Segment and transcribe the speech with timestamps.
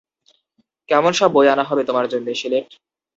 [0.89, 2.67] কেমন সব বই আনা হবে তোমার জন্যে, শেলেট।